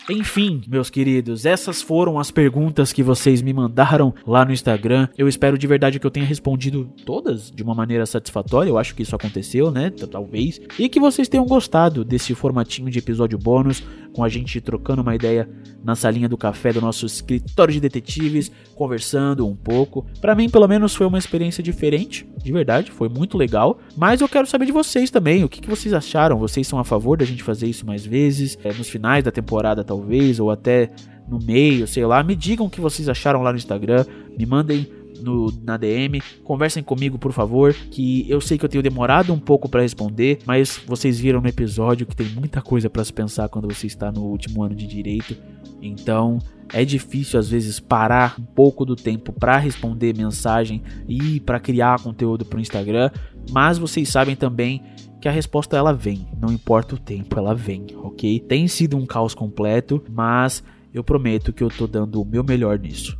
[0.09, 5.09] Enfim, meus queridos, essas foram as perguntas que vocês me mandaram lá no Instagram.
[5.17, 8.69] Eu espero de verdade que eu tenha respondido todas de uma maneira satisfatória.
[8.69, 9.89] Eu acho que isso aconteceu, né?
[9.89, 10.61] Talvez.
[10.79, 13.83] E que vocês tenham gostado desse formatinho de episódio bônus,
[14.17, 15.47] com a gente trocando uma ideia
[15.83, 20.07] na salinha do café do nosso escritório de detetives, conversando um pouco.
[20.19, 23.79] Para mim, pelo menos, foi uma experiência diferente, de verdade, foi muito legal.
[23.95, 26.39] Mas eu quero saber de vocês também, o que, que vocês acharam?
[26.39, 28.57] Vocês são a favor da gente fazer isso mais vezes?
[28.63, 30.39] É, nos finais da temporada, talvez?
[30.39, 30.89] ou até
[31.27, 32.23] no meio, sei lá.
[32.23, 34.03] Me digam o que vocês acharam lá no Instagram,
[34.35, 34.87] me mandem
[35.21, 39.39] no, na DM, conversem comigo, por favor, que eu sei que eu tenho demorado um
[39.39, 43.49] pouco para responder, mas vocês viram no episódio que tem muita coisa para se pensar
[43.49, 45.35] quando você está no último ano de direito.
[45.81, 46.39] Então,
[46.73, 52.01] é difícil às vezes parar um pouco do tempo para responder mensagem e para criar
[52.01, 53.09] conteúdo para o Instagram,
[53.51, 54.81] mas vocês sabem também
[55.21, 58.39] que a resposta ela vem, não importa o tempo, ela vem, ok?
[58.39, 60.63] Tem sido um caos completo, mas
[60.93, 63.15] eu prometo que eu tô dando o meu melhor nisso.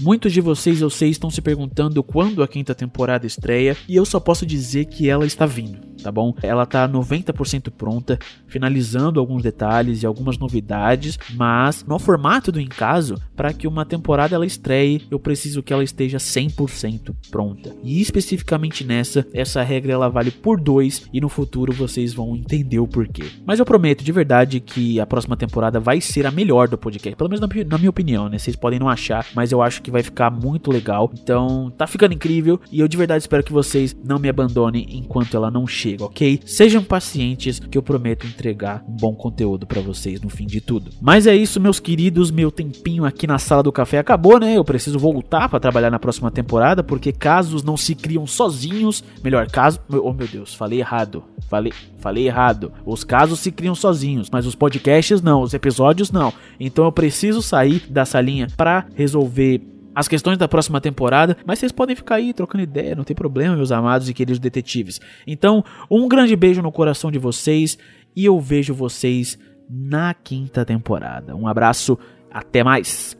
[0.00, 4.04] Muitos de vocês eu sei estão se perguntando quando a quinta temporada estreia, e eu
[4.04, 6.34] só posso dizer que ela está vindo tá bom?
[6.42, 13.16] Ela tá 90% pronta, finalizando alguns detalhes e algumas novidades, mas no formato do Encaso,
[13.36, 17.74] para que uma temporada ela estreie, eu preciso que ela esteja 100% pronta.
[17.82, 22.78] E especificamente nessa, essa regra ela vale por dois e no futuro vocês vão entender
[22.78, 23.24] o porquê.
[23.44, 27.16] Mas eu prometo de verdade que a próxima temporada vai ser a melhor do podcast,
[27.16, 28.38] pelo menos na, minha opinião, né?
[28.38, 31.10] Vocês podem não achar, mas eu acho que vai ficar muito legal.
[31.20, 35.36] Então, tá ficando incrível e eu de verdade espero que vocês não me abandonem enquanto
[35.36, 36.40] ela não chega ok?
[36.44, 40.90] Sejam pacientes que eu prometo entregar um bom conteúdo para vocês no fim de tudo.
[41.00, 44.56] Mas é isso, meus queridos, meu tempinho aqui na sala do café acabou, né?
[44.56, 49.02] Eu preciso voltar para trabalhar na próxima temporada, porque casos não se criam sozinhos.
[49.22, 51.24] Melhor, caso, oh meu Deus, falei errado.
[51.48, 52.72] Falei, falei errado.
[52.84, 56.32] Os casos se criam sozinhos, mas os podcasts não, os episódios não.
[56.60, 59.62] Então eu preciso sair da salinha para resolver
[59.98, 63.56] as questões da próxima temporada, mas vocês podem ficar aí trocando ideia, não tem problema,
[63.56, 65.00] meus amados e queridos detetives.
[65.26, 67.76] Então, um grande beijo no coração de vocês
[68.14, 69.36] e eu vejo vocês
[69.68, 71.34] na quinta temporada.
[71.34, 71.98] Um abraço,
[72.30, 73.18] até mais!